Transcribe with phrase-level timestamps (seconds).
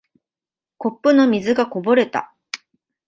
[0.79, 2.33] コップの水がこぼれた。